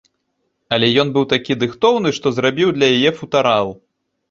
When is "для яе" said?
2.79-3.11